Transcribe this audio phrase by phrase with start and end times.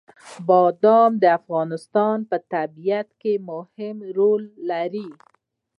[0.47, 5.07] بادام د افغانستان په طبیعت کې مهم رول لري.